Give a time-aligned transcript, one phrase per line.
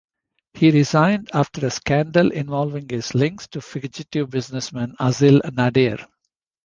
[0.55, 5.99] He resigned after a scandal involving his links to fugitive businessman Asil Nadir.